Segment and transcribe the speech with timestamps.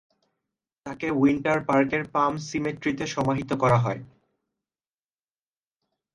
[0.85, 4.01] তাকে উইন্টার পার্কের পাম সিমেট্রিতে সমাহিত করা হয়।